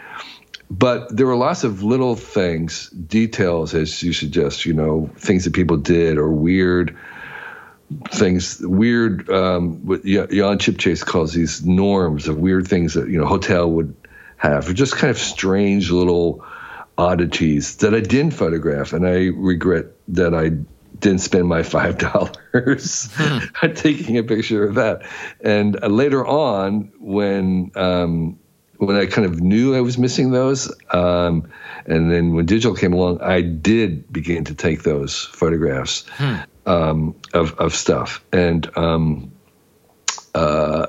[0.72, 5.54] But there were lots of little things, details, as you suggest, you know, things that
[5.54, 6.98] people did or weird
[8.10, 13.26] things, weird, um, what Jan Chipchase calls these norms of weird things that, you know,
[13.26, 13.96] hotel would
[14.44, 16.46] have, or just kind of strange little
[16.98, 18.94] oddities that I didn't photograph.
[18.94, 20.50] And I regret that I
[21.00, 23.72] didn't spend my five dollars hmm.
[23.74, 25.04] taking a picture of that.
[25.42, 28.38] And uh, later on, when um,
[28.78, 31.50] when I kind of knew I was missing those, um,
[31.86, 36.36] and then when digital came along, I did begin to take those photographs hmm.
[36.66, 39.32] um, of of stuff, and um,
[40.36, 40.88] uh,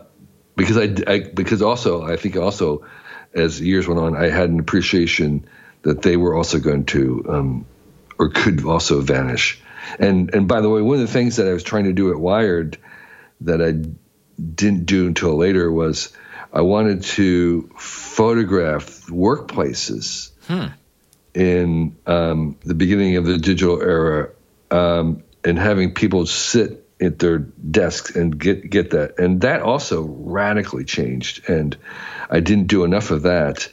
[0.56, 2.84] because I, I because also I think also
[3.34, 5.46] as years went on, I had an appreciation
[5.82, 7.66] that they were also going to um,
[8.18, 9.60] or could also vanish.
[9.98, 12.10] And and by the way, one of the things that I was trying to do
[12.10, 12.78] at Wired
[13.42, 13.72] that I
[14.42, 16.12] didn't do until later was
[16.52, 20.66] I wanted to photograph workplaces hmm.
[21.34, 24.30] in um, the beginning of the digital era
[24.70, 29.18] um, and having people sit at their desks and get get that.
[29.18, 31.48] And that also radically changed.
[31.48, 31.76] And
[32.34, 33.68] I didn't do enough of that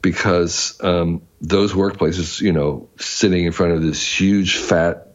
[0.00, 5.08] because um, those workplaces, you know, sitting in front of this huge fat,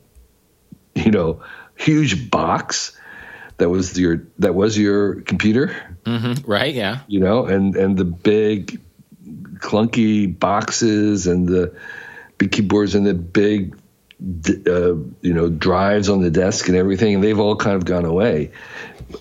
[0.94, 1.42] you know,
[1.76, 2.96] huge box
[3.58, 5.76] that was your that was your computer,
[6.06, 6.50] mm-hmm.
[6.50, 6.74] right?
[6.74, 8.80] Yeah, you know, and and the big
[9.58, 11.76] clunky boxes and the
[12.38, 13.76] big keyboards and the big
[14.68, 18.06] uh, you know drives on the desk and everything and they've all kind of gone
[18.06, 18.52] away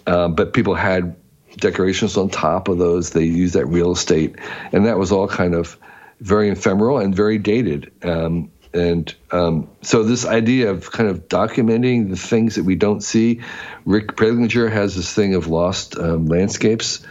[0.06, 1.16] uh, but people had
[1.57, 3.11] decorations on top of those.
[3.11, 4.37] They used that real estate.
[4.73, 5.77] And that was all kind of
[6.21, 7.93] very ephemeral and very dated.
[8.03, 13.03] Um, and um, so this idea of kind of documenting the things that we don't
[13.03, 13.43] see
[13.85, 17.05] rick Prelinger has this thing of lost um, landscapes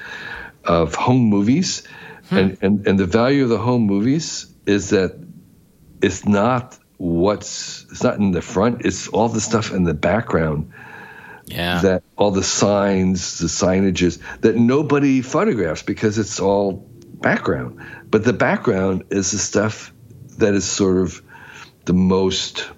[0.64, 1.84] of home movies.
[2.30, 2.38] Hmm.
[2.38, 5.20] And, and and the value of the home movies is that
[6.02, 10.72] it's not what's it's not in the front, it's all the stuff in the background.
[11.52, 11.82] Yeah.
[11.82, 16.88] That all the signs, the signages that nobody photographs because it's all
[17.22, 17.80] background.
[18.10, 19.94] But the background is the stuff
[20.38, 21.22] that is sort of
[21.86, 22.70] the most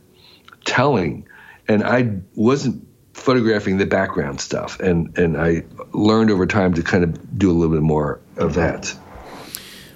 [0.65, 1.27] telling.
[1.67, 7.03] And I wasn't photographing the background stuff and and I learned over time to kind
[7.03, 8.93] of do a little bit more of that.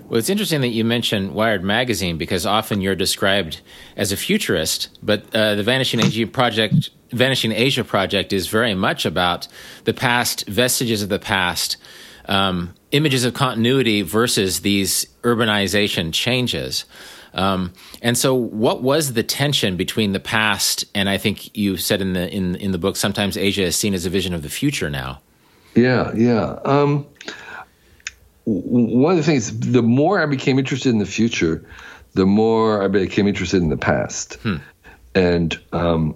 [0.08, 3.60] Well, it's interesting that you mention Wired magazine because often you're described
[3.98, 9.06] as a futurist, but uh, the Vanishing Asia project, Vanishing Asia project, is very much
[9.06, 9.50] about
[9.84, 11.76] the past, vestiges of the past,
[12.26, 16.86] um, images of continuity versus these urbanization changes.
[17.34, 22.02] Um, and so, what was the tension between the past and I think you said
[22.02, 24.50] in the in in the book sometimes Asia is seen as a vision of the
[24.50, 25.22] future now.
[25.76, 26.60] Yeah, yeah.
[26.66, 27.06] Um,
[28.48, 31.70] one of the things, the more I became interested in the future,
[32.14, 34.36] the more I became interested in the past.
[34.36, 34.56] Hmm.
[35.14, 36.16] And um,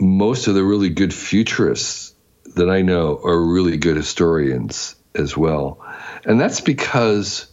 [0.00, 2.14] most of the really good futurists
[2.56, 5.84] that I know are really good historians as well.
[6.24, 7.52] And that's because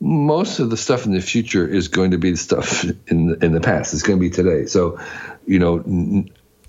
[0.00, 3.44] most of the stuff in the future is going to be the stuff in the,
[3.44, 3.94] in the past.
[3.94, 4.66] It's going to be today.
[4.66, 4.98] So,
[5.46, 5.78] you know,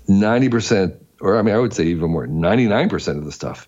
[0.08, 3.66] 90%, or I mean, I would say even more, 99% of the stuff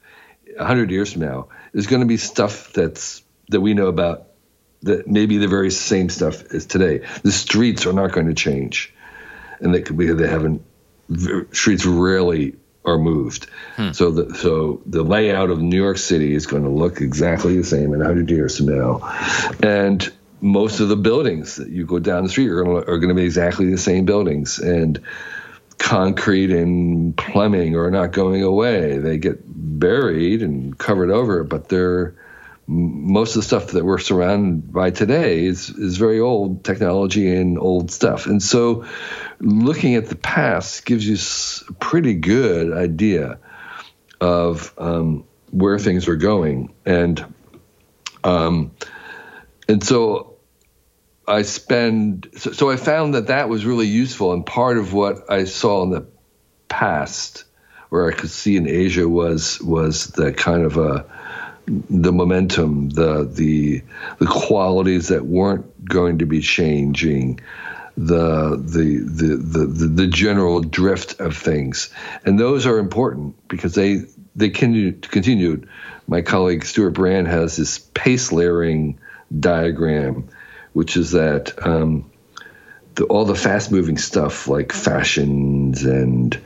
[0.57, 4.28] 100 years from now is going to be stuff that's that we know about
[4.83, 7.06] that maybe the very same stuff as today.
[7.22, 8.92] The streets are not going to change,
[9.61, 10.62] and they could be they haven't
[11.52, 12.54] streets rarely
[12.85, 13.46] are moved.
[13.76, 13.92] Hmm.
[13.92, 17.64] So the so the layout of New York City is going to look exactly the
[17.64, 19.00] same in 100 years from now,
[19.62, 22.98] and most of the buildings that you go down the street are going to, are
[22.98, 25.00] going to be exactly the same buildings and
[25.81, 28.99] concrete and plumbing are not going away.
[28.99, 32.14] They get buried and covered over, but they're
[32.69, 37.59] most of the stuff that we're surrounded by today is is very old technology and
[37.59, 38.27] old stuff.
[38.27, 38.85] And so
[39.40, 41.16] looking at the past gives you
[41.69, 43.38] a pretty good idea
[44.21, 46.73] of um, where things are going.
[46.85, 47.25] And
[48.23, 48.71] um,
[49.66, 50.30] and so
[51.31, 55.31] I spend so, so I found that that was really useful and part of what
[55.31, 56.07] I saw in the
[56.69, 57.45] past
[57.90, 61.05] where I could see in Asia was was the kind of a
[61.66, 63.83] the momentum, the the
[64.19, 67.38] the qualities that weren't going to be changing,
[67.97, 71.90] the the the the, the general drift of things,
[72.25, 74.03] and those are important because they
[74.35, 75.69] they continue continued.
[76.09, 78.99] My colleague Stewart Brand has this pace layering
[79.38, 80.29] diagram
[80.72, 82.11] which is that um,
[82.94, 86.40] the, all the fast moving stuff like fashions and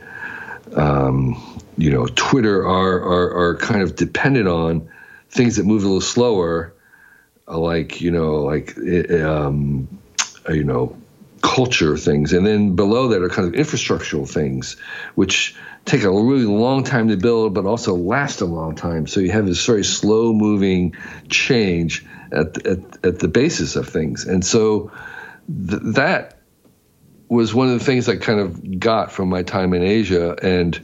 [0.75, 4.89] um, you know Twitter are, are are kind of dependent on
[5.29, 6.73] things that move a little slower,
[7.47, 9.87] like you know like um,
[10.49, 10.95] you know
[11.41, 14.77] culture things, and then below that are kind of infrastructural things,
[15.15, 19.05] which take a really long time to build, but also last a long time.
[19.05, 20.95] So you have this very slow moving
[21.29, 24.25] change at, at, at the basis of things.
[24.25, 24.91] And so
[25.47, 26.39] th- that
[27.27, 30.35] was one of the things I kind of got from my time in Asia.
[30.41, 30.79] And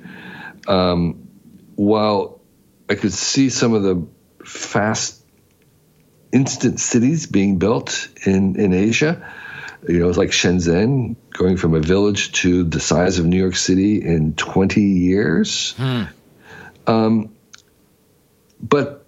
[0.67, 1.27] um,
[1.75, 2.41] while
[2.89, 4.08] I could see some of the
[4.45, 5.23] fast,
[6.32, 9.34] instant cities being built in, in Asia,
[9.88, 13.56] you know, it's like Shenzhen going from a village to the size of New York
[13.56, 15.73] City in 20 years.
[15.73, 16.04] Hmm.
[16.86, 17.36] Um,
[18.62, 19.01] but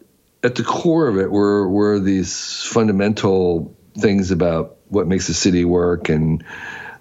[0.43, 5.65] at the core of it were were these fundamental things about what makes a city
[5.65, 6.43] work and,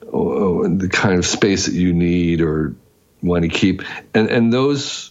[0.07, 2.75] uh, the kind of space that you need or
[3.23, 3.83] want to keep,
[4.15, 5.11] and and those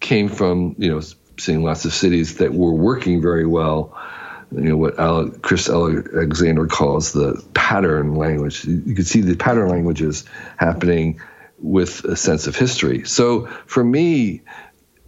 [0.00, 1.00] came from you know
[1.38, 3.96] seeing lots of cities that were working very well.
[4.50, 8.64] You know what Chris Alexander calls the pattern language.
[8.64, 10.24] You could see the pattern languages
[10.58, 11.20] happening
[11.58, 13.04] with a sense of history.
[13.04, 14.42] So for me,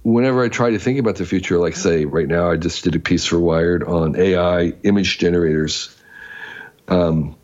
[0.04, 2.94] whenever I try to think about the future, like say right now, I just did
[2.94, 5.96] a piece for Wired on AI image generators,
[6.86, 7.36] um,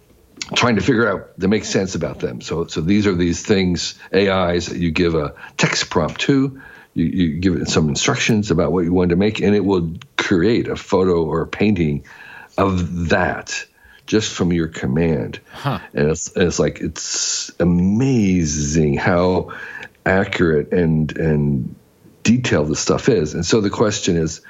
[0.55, 2.41] trying to figure out to make sense about them.
[2.41, 6.61] So, so these are these things AIs that you give a text prompt to.
[6.93, 9.95] You, you give it some instructions about what you want to make, and it will
[10.17, 12.05] create a photo or a painting
[12.59, 13.65] of that
[14.07, 15.41] just from your command.
[15.53, 15.79] Huh.
[15.95, 19.53] And it's, it's like it's amazing how
[20.05, 21.77] accurate and and
[22.23, 23.35] detailed the stuff is.
[23.35, 24.43] And so the question is,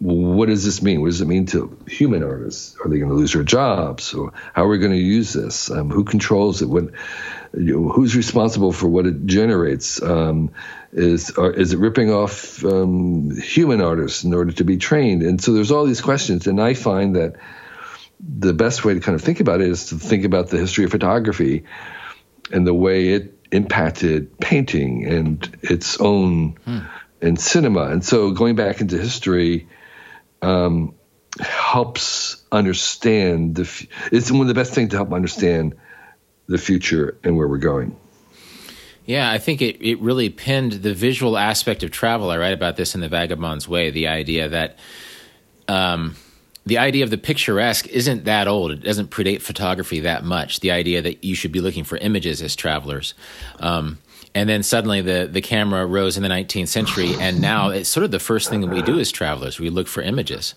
[0.00, 1.02] what does this mean?
[1.02, 2.74] What does it mean to human artists?
[2.82, 4.14] Are they going to lose their jobs?
[4.14, 5.70] Or how are we going to use this?
[5.70, 6.70] Um, who controls it?
[6.70, 6.84] What,
[7.52, 10.00] you know, who's responsible for what it generates?
[10.02, 10.52] Um,
[10.92, 15.22] is is it ripping off um, human artists in order to be trained?
[15.22, 16.46] And so there's all these questions.
[16.46, 17.36] And I find that
[18.18, 20.84] the best way to kind of think about it is to think about the history
[20.84, 21.64] of photography
[22.50, 26.78] and the way it impacted painting and its own hmm.
[27.20, 27.86] and cinema.
[27.86, 29.68] And so going back into history
[30.42, 30.94] um,
[31.40, 33.62] helps understand the.
[33.62, 35.76] F- it's one of the best things to help understand
[36.46, 37.96] the future and where we're going.
[39.06, 42.30] Yeah, I think it, it really pinned the visual aspect of travel.
[42.30, 44.78] I write about this in The Vagabond's Way the idea that
[45.68, 46.16] um,
[46.66, 48.70] the idea of the picturesque isn't that old.
[48.70, 50.60] It doesn't predate photography that much.
[50.60, 53.14] The idea that you should be looking for images as travelers.
[53.58, 53.98] Um,
[54.34, 58.04] and then suddenly the, the camera rose in the 19th century, and now it's sort
[58.04, 59.58] of the first thing that we do as travelers.
[59.58, 60.54] We look for images.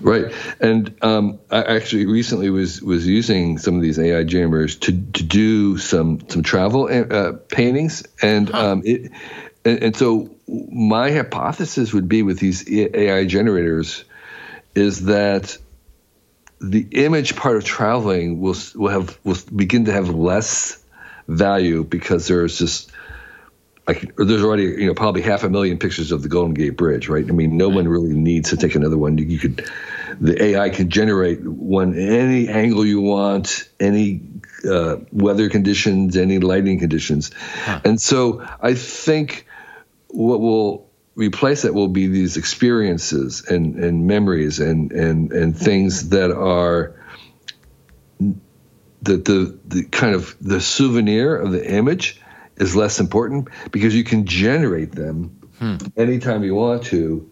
[0.00, 4.90] Right, and um, I actually recently was was using some of these AI jammers to,
[4.90, 8.72] to do some some travel uh, paintings, and huh.
[8.72, 9.12] um, it
[9.64, 14.04] and, and, so my hypothesis would be with these AI generators
[14.74, 15.56] is that
[16.60, 20.82] the image part of traveling will will have will begin to have less
[21.28, 22.90] value because there's just
[23.86, 27.08] like there's already you know probably half a million pictures of the Golden Gate Bridge,
[27.08, 27.24] right?
[27.26, 29.18] I mean, no one really needs to take another one.
[29.18, 29.68] You, you could
[30.20, 34.22] the AI can generate one any angle you want, any
[34.68, 37.30] uh, weather conditions, any lighting conditions,
[37.64, 37.80] huh.
[37.84, 39.46] and so I think
[40.08, 46.10] what will replace it will be these experiences and, and memories and, and, and things
[46.10, 46.94] that are
[48.18, 52.20] the, the, the kind of the souvenir of the image
[52.56, 55.76] is less important because you can generate them hmm.
[55.96, 57.30] anytime you want to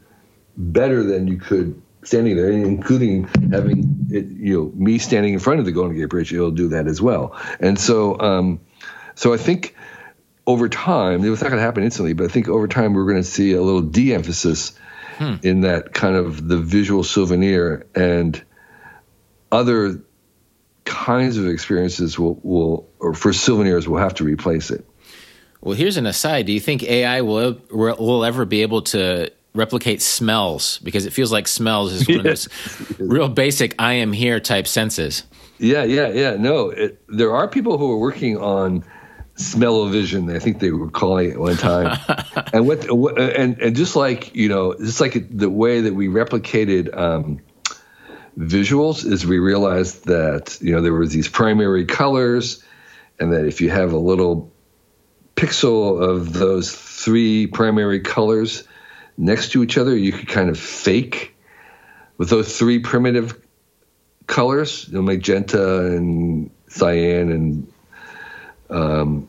[0.56, 5.60] better than you could standing there, including having it, you know me standing in front
[5.60, 6.32] of the Golden Gate Bridge.
[6.32, 7.36] It'll do that as well.
[7.60, 8.60] And so, um,
[9.14, 9.76] so I think
[10.46, 13.04] over time, it was not going to happen instantly, but I think over time we're
[13.04, 14.76] going to see a little de-emphasis
[15.18, 15.34] hmm.
[15.42, 18.42] in that kind of the visual souvenir and
[19.50, 20.02] other
[20.84, 24.84] kinds of experiences will, will or for souvenirs will have to replace it.
[25.60, 26.46] Well, here's an aside.
[26.46, 30.78] Do you think AI will will ever be able to replicate smells?
[30.78, 32.48] Because it feels like smells is one of those
[32.98, 35.22] real basic "I am here" type senses.
[35.58, 36.36] Yeah, yeah, yeah.
[36.36, 38.84] No, it, there are people who are working on
[39.36, 41.98] smell-o-vision i think they were calling it one time.
[42.54, 42.86] And what
[43.18, 47.40] and and just like you know just like the way that we replicated um,
[48.38, 52.62] visuals is we realized that you know there were these primary colors
[53.18, 54.52] and that if you have a little
[55.36, 58.64] pixel of those three primary colors
[59.16, 61.34] next to each other you could kind of fake
[62.18, 63.40] with those three primitive
[64.26, 67.72] colors you know magenta and cyan and
[68.72, 69.28] um,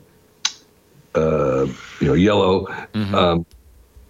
[1.15, 1.67] uh,
[1.99, 2.65] you know, yellow.
[2.65, 3.15] Mm-hmm.
[3.15, 3.45] Um,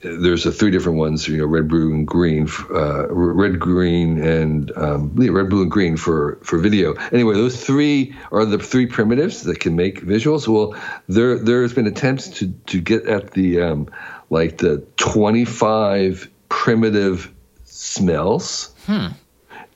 [0.04, 2.50] there's a three different ones, you know, red, blue, and green.
[2.70, 6.94] Uh, red, green, and um, yeah, red, blue, and green for for video.
[7.12, 10.48] Anyway, those three are the three primitives that can make visuals.
[10.48, 10.76] Well,
[11.08, 13.90] there there's been attempts to to get at the um,
[14.30, 17.32] like the 25 primitive
[17.64, 19.08] smells, hmm.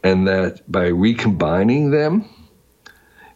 [0.03, 2.27] and that by recombining them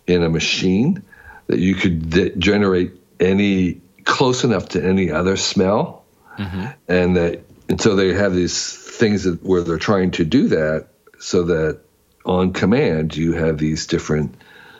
[0.07, 1.03] in a machine,
[1.51, 6.05] that you could generate any close enough to any other smell,
[6.37, 6.67] mm-hmm.
[6.87, 10.87] and that and so they have these things that, where they're trying to do that
[11.19, 11.81] so that
[12.25, 14.35] on command you have these different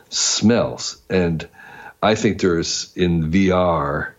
[0.09, 1.01] smells.
[1.09, 1.47] And
[2.03, 4.13] i think there's in vr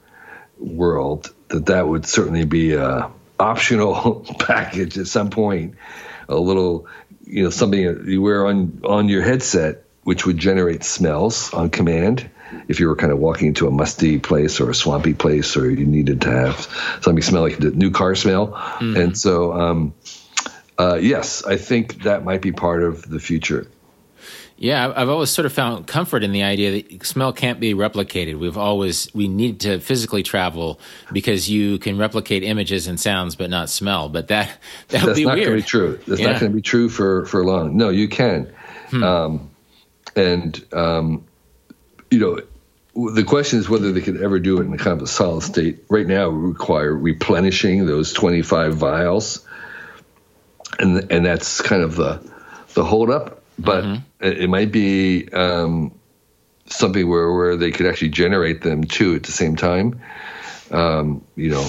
[0.58, 5.74] world that that would certainly be a optional package at some point.
[6.28, 6.86] A little
[7.24, 12.30] you know something you wear on on your headset which would generate smells on command
[12.68, 15.70] if you were kind of walking into a musty place or a swampy place, or
[15.70, 16.68] you needed to have
[17.00, 18.48] something smell like the new car smell.
[18.48, 18.96] Mm-hmm.
[18.96, 19.94] And so, um,
[20.78, 23.68] uh, yes, I think that might be part of the future.
[24.62, 28.38] Yeah, I've always sort of found comfort in the idea that smell can't be replicated.
[28.38, 30.78] We've always we need to physically travel
[31.12, 34.08] because you can replicate images and sounds, but not smell.
[34.08, 34.56] But that
[34.88, 35.36] that would be weird.
[35.36, 36.00] That's not going to be true.
[36.06, 36.30] That's yeah.
[36.30, 37.76] not going to be true for for long.
[37.76, 38.52] No, you can.
[38.90, 39.02] Hmm.
[39.02, 39.50] Um,
[40.14, 41.24] and um,
[42.12, 45.02] you know, the question is whether they could ever do it in a kind of
[45.02, 45.84] a solid state.
[45.88, 49.46] Right now, we require replenishing those 25 vials,
[50.78, 52.20] and and that's kind of the
[52.74, 54.26] the holdup but mm-hmm.
[54.26, 55.92] it, it, might be um,
[56.66, 60.00] something where, where they could actually generate them too at the same time.
[60.70, 61.62] Um, you know,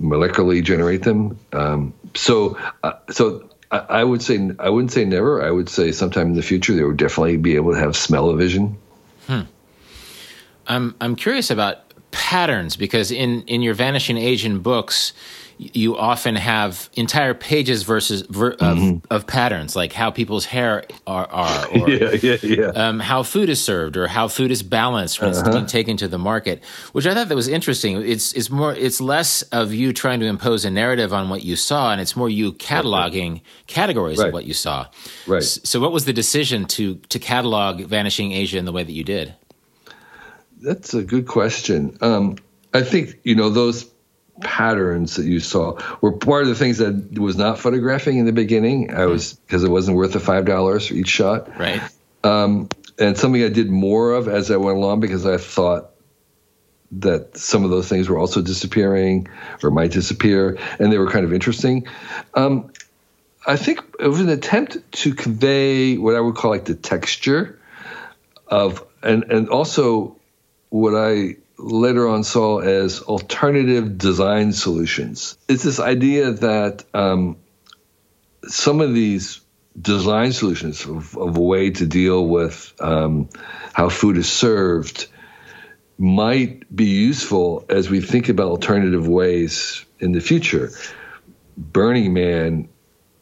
[0.00, 1.38] molecularly generate them.
[1.52, 5.42] Um, so, uh, so I, I, would say I wouldn't say never.
[5.42, 8.78] I would say sometime in the future they would definitely be able to have smell-o-vision.
[9.26, 9.40] Hmm.
[10.66, 11.78] I'm I'm curious about
[12.10, 15.12] patterns because in in your Vanishing Asian books
[15.58, 19.06] you often have entire pages versus ver, of, mm-hmm.
[19.10, 22.66] of, patterns, like how people's hair are, are or yeah, yeah, yeah.
[22.66, 25.40] Um, how food is served, or how food is balanced when uh-huh.
[25.40, 26.62] it's being taken to the market.
[26.92, 28.02] Which I thought that was interesting.
[28.02, 31.56] It's it's more it's less of you trying to impose a narrative on what you
[31.56, 33.42] saw, and it's more you cataloging right.
[33.66, 34.28] categories right.
[34.28, 34.86] of what you saw.
[35.26, 35.42] Right.
[35.42, 39.04] So, what was the decision to to catalog Vanishing Asia in the way that you
[39.04, 39.34] did?
[40.66, 41.96] That's a good question.
[42.00, 42.38] Um,
[42.74, 43.88] I think you know those
[44.40, 48.32] patterns that you saw were part of the things that was not photographing in the
[48.32, 48.92] beginning.
[48.92, 51.56] I was because it wasn't worth the five dollars for each shot.
[51.56, 51.80] Right.
[52.24, 55.92] Um, and something I did more of as I went along because I thought
[56.98, 59.28] that some of those things were also disappearing
[59.62, 61.86] or might disappear, and they were kind of interesting.
[62.34, 62.72] Um,
[63.46, 67.60] I think it was an attempt to convey what I would call like the texture
[68.48, 70.16] of, and and also
[70.68, 75.38] what I later on saw as alternative design solutions.
[75.48, 77.38] It's this idea that um,
[78.44, 79.40] some of these
[79.80, 83.28] design solutions of, of, a way to deal with um,
[83.72, 85.08] how food is served
[85.98, 90.70] might be useful as we think about alternative ways in the future.
[91.56, 92.68] Burning Man,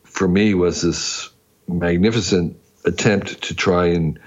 [0.05, 1.31] for me, was this
[1.69, 4.19] magnificent attempt to try and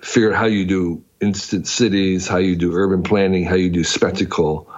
[0.00, 3.82] figure out how you do instant cities, how you do urban planning, how you do
[3.82, 4.70] spectacle.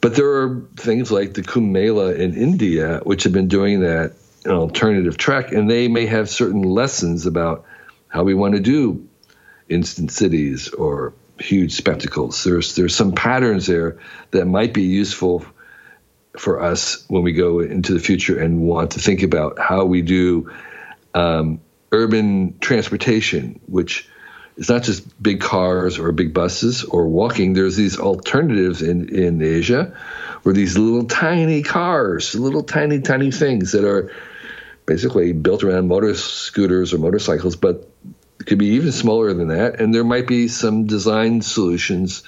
[0.00, 4.12] But there are things like the Kumbh Mela in India, which have been doing that
[4.44, 7.64] an alternative track, and they may have certain lessons about
[8.08, 9.08] how we want to do
[9.68, 12.44] instant cities or huge spectacles.
[12.44, 13.98] There's there's some patterns there
[14.32, 15.44] that might be useful
[16.36, 20.02] for us when we go into the future and want to think about how we
[20.02, 20.50] do
[21.14, 21.60] um,
[21.90, 24.08] urban transportation, which
[24.56, 27.54] it's not just big cars or big buses or walking.
[27.54, 29.96] There's these alternatives in, in Asia
[30.42, 34.12] where these little tiny cars, little tiny, tiny things that are
[34.84, 37.88] basically built around motor scooters or motorcycles, but
[38.46, 39.80] could be even smaller than that.
[39.80, 42.24] And there might be some design solutions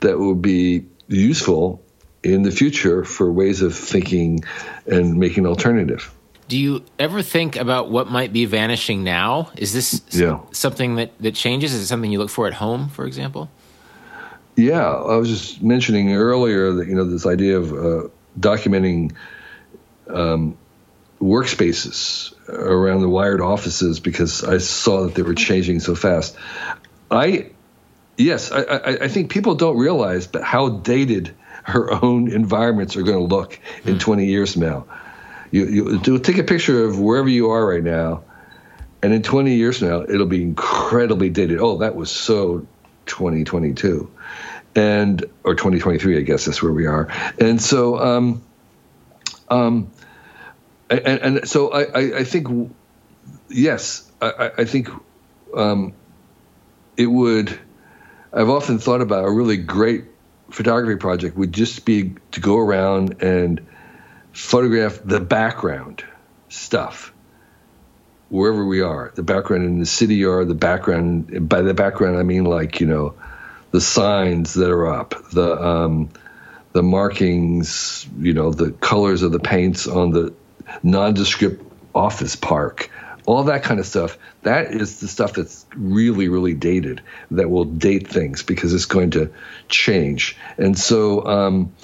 [0.00, 1.82] that would be useful
[2.22, 4.44] in the future for ways of thinking
[4.86, 6.12] and making alternative.
[6.48, 9.50] Do you ever think about what might be vanishing now?
[9.56, 10.40] Is this yeah.
[10.52, 11.74] something that, that changes?
[11.74, 13.50] Is it something you look for at home, for example?
[14.56, 19.12] Yeah, I was just mentioning earlier that you know this idea of uh, documenting
[20.08, 20.56] um,
[21.20, 26.36] workspaces around the wired offices because I saw that they were changing so fast.
[27.10, 27.50] I
[28.16, 31.34] yes, I, I, I think people don't realize but how dated
[31.64, 34.00] her own environments are going to look in mm.
[34.00, 34.86] 20 years from now
[35.50, 38.24] you, you do take a picture of wherever you are right now,
[39.02, 41.60] and in 20 years now, it'll be incredibly dated.
[41.60, 42.66] Oh, that was so
[43.06, 44.10] 2022,
[44.74, 47.08] and or 2023, I guess that's where we are.
[47.38, 48.42] And so, um,
[49.48, 49.90] um,
[50.90, 52.72] and, and so I, I, I think,
[53.48, 54.88] yes, I, I think,
[55.54, 55.92] um,
[56.96, 57.58] it would.
[58.32, 60.04] I've often thought about a really great
[60.50, 63.66] photography project would just be to go around and
[64.36, 66.04] photograph the background
[66.50, 67.10] stuff
[68.28, 72.22] wherever we are the background in the city or the background by the background i
[72.22, 73.14] mean like you know
[73.70, 76.10] the signs that are up the um,
[76.72, 80.32] the markings you know the colors of the paints on the
[80.82, 81.64] nondescript
[81.94, 82.90] office park
[83.24, 84.16] all that kind of stuff.
[84.42, 89.10] That is the stuff that's really really dated that will date things because it's going
[89.10, 89.32] to
[89.68, 90.36] change.
[90.58, 91.74] And so um,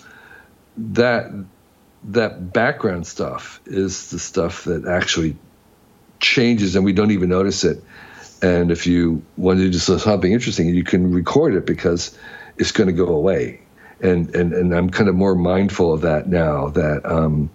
[0.77, 1.33] that
[2.05, 5.37] that background stuff is the stuff that actually
[6.21, 7.83] changes and we don't even notice it.
[8.41, 12.17] And if you want to do something interesting, you can record it because
[12.59, 13.61] it's going to go away.
[14.01, 17.51] And, and, and I'm kind of more mindful of that now that, um,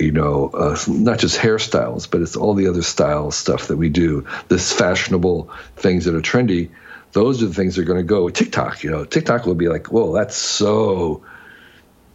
[0.00, 3.88] you know, uh, not just hairstyles, but it's all the other style stuff that we
[3.88, 4.26] do.
[4.48, 6.70] This fashionable things that are trendy.
[7.12, 8.28] Those are the things that are going to go.
[8.28, 11.22] TikTok, you know, TikTok will be like, whoa, that's so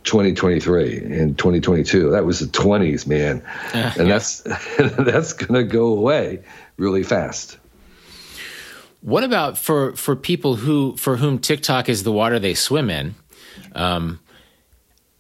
[0.10, 2.10] 2023 and 2022.
[2.10, 3.44] That was the 20s, man,
[3.74, 4.14] uh, and yeah.
[4.14, 4.42] that's
[4.98, 6.44] that's going to go away
[6.78, 7.58] really fast.
[9.02, 13.16] What about for for people who for whom TikTok is the water they swim in?
[13.76, 14.20] Um,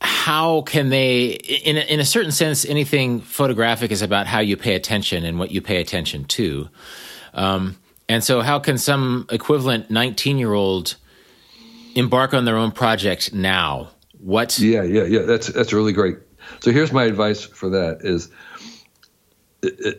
[0.01, 4.55] how can they in a, in a certain sense anything photographic is about how you
[4.55, 6.69] pay attention and what you pay attention to
[7.33, 7.77] um,
[8.07, 10.95] and so how can some equivalent 19 year old
[11.95, 13.89] embark on their own project now
[14.19, 16.17] what yeah yeah yeah that's that's really great
[16.61, 18.29] so here's my advice for that is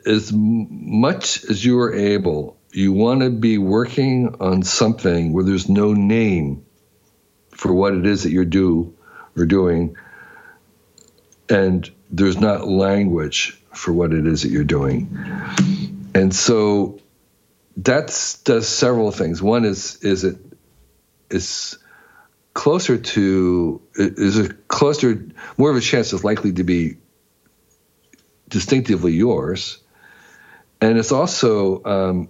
[0.06, 5.68] as much as you are able you want to be working on something where there's
[5.68, 6.64] no name
[7.50, 8.94] for what it is that you're do
[9.36, 9.96] or doing,
[11.48, 15.08] and there's not language for what it is that you're doing.
[16.14, 17.00] And so
[17.78, 18.06] that
[18.44, 19.42] does several things.
[19.42, 20.38] One is is it
[21.28, 21.78] is
[22.54, 25.26] closer to is a closer
[25.56, 26.96] more of a chance is likely to be
[28.48, 29.78] distinctively yours,
[30.80, 32.28] and it's also um,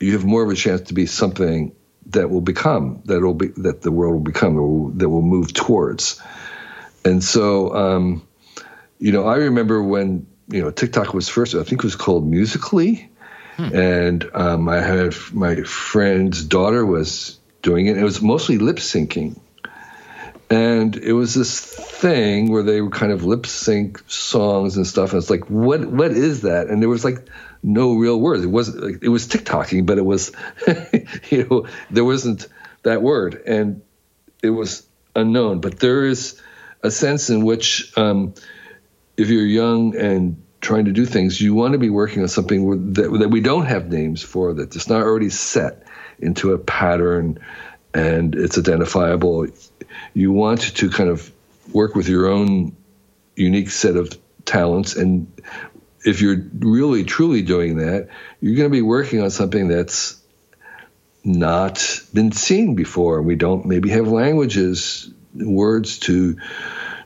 [0.00, 1.74] you have more of a chance to be something
[2.06, 5.22] that will become that will be that the world will become that will, that will
[5.22, 6.20] move towards.
[7.04, 8.26] And so um,
[8.98, 12.26] you know i remember when you know tiktok was first i think it was called
[12.26, 13.10] Musical.ly.
[13.56, 13.74] Hmm.
[13.74, 17.96] and um, i had my friend's daughter was doing it.
[17.96, 19.40] It was mostly lip syncing
[20.48, 25.12] and it was this thing where they would kind of lip sync songs and stuff
[25.12, 27.28] and it's like what what is that and there was like
[27.66, 28.44] no real words.
[28.44, 28.82] It wasn't.
[28.82, 30.32] Like, it was TikToking, but it was,
[31.30, 32.46] you know, there wasn't
[32.84, 33.82] that word, and
[34.42, 35.60] it was unknown.
[35.60, 36.40] But there is
[36.82, 38.34] a sense in which, um,
[39.16, 42.92] if you're young and trying to do things, you want to be working on something
[42.94, 45.82] that, that we don't have names for, that it's not already set
[46.18, 47.40] into a pattern
[47.96, 49.46] and it's identifiable.
[50.14, 51.32] You want to kind of
[51.72, 52.76] work with your own
[53.34, 55.26] unique set of talents and
[56.06, 58.08] if you're really truly doing that,
[58.40, 60.22] you're going to be working on something that's
[61.24, 63.20] not been seen before.
[63.22, 66.38] We don't maybe have languages, words to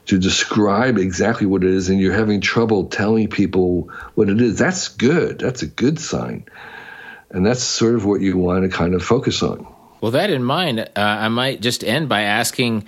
[0.05, 4.57] to describe exactly what it is, and you're having trouble telling people what it is.
[4.57, 5.39] That's good.
[5.39, 6.45] That's a good sign,
[7.31, 9.70] and that's sort of what you want to kind of focus on.
[10.01, 12.85] Well, that in mind, uh, I might just end by asking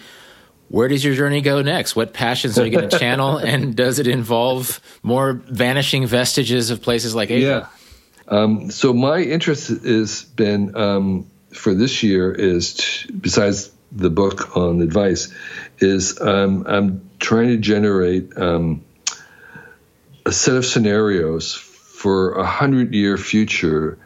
[0.69, 1.95] where does your journey go next?
[1.95, 3.37] What passions are you going to channel?
[3.51, 7.69] and does it involve more vanishing vestiges of places like Asia?
[8.27, 8.35] Yeah.
[8.35, 14.57] Um, so my interest has been um, for this year is to, besides the book
[14.57, 15.31] on advice
[15.77, 18.83] is um, I'm trying to generate um,
[20.25, 23.99] a set of scenarios for a hundred year future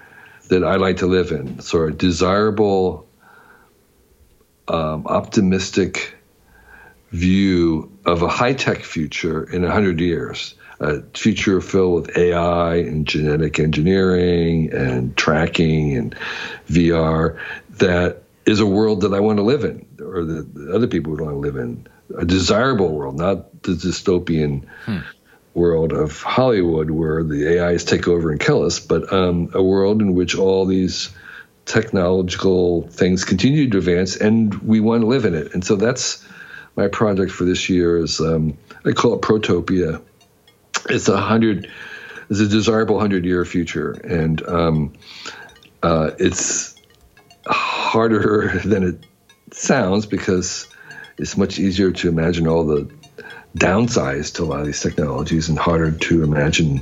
[0.49, 1.59] that I like to live in.
[1.59, 3.07] So a desirable,
[4.67, 6.15] um, optimistic
[7.11, 13.07] view of a high tech future in 100 years, a future filled with AI and
[13.07, 16.15] genetic engineering and tracking and
[16.69, 17.39] VR
[17.77, 21.21] that is a world that I want to live in, or that other people would
[21.21, 21.87] want to live in.
[22.17, 24.99] A desirable world, not the dystopian hmm.
[25.57, 30.01] World of Hollywood where the AIs take over and kill us, but um, a world
[30.01, 31.09] in which all these
[31.65, 35.53] technological things continue to advance and we want to live in it.
[35.53, 36.25] And so that's
[36.75, 40.01] my project for this year is um, I call it Protopia.
[40.89, 41.69] It's a hundred,
[42.29, 44.93] it's a desirable hundred year future, and um,
[45.81, 46.75] uh, it's
[47.47, 49.05] harder than it
[49.51, 50.67] sounds because
[51.17, 52.89] it's much easier to imagine all the
[53.57, 56.81] downsides to a lot of these technologies and harder to imagine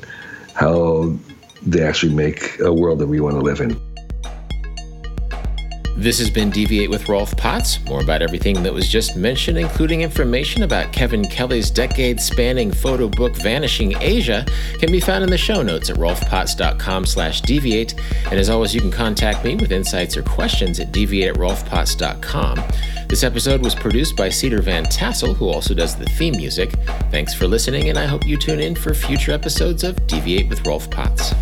[0.53, 1.15] how
[1.65, 3.84] they actually make a world that we want to live in.
[5.97, 7.83] This has been Deviate with Rolf Potts.
[7.85, 13.07] More about everything that was just mentioned, including information about Kevin Kelly's decade spanning photo
[13.07, 14.45] book Vanishing Asia,
[14.79, 17.95] can be found in the show notes at rolfpotts.com slash deviate.
[18.25, 22.61] And as always, you can contact me with insights or questions at deviate at rolfpotts.com.
[23.07, 26.71] This episode was produced by Cedar Van Tassel, who also does the theme music.
[27.09, 30.67] Thanks for listening, and I hope you tune in for future episodes of Deviate with
[30.67, 31.33] Rolf Potts.